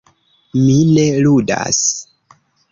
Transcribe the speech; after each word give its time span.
Mi 0.61 0.77
ne 0.95 1.05
ludas. 1.27 1.85